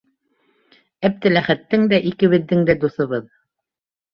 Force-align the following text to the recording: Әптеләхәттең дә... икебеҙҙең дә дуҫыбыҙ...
Әптеләхәттең 1.09 1.85
дә... 1.91 2.01
икебеҙҙең 2.13 2.67
дә 2.71 2.79
дуҫыбыҙ... 2.85 3.33